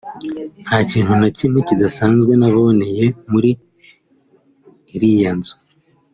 “Nta 0.65 0.77
kintu 0.91 1.11
na 1.21 1.29
kimwe 1.37 1.59
kidasanzwe 1.67 2.31
naboneye 2.39 3.05
muri 3.31 3.49
iriya 4.95 5.31
nzu 5.37 5.55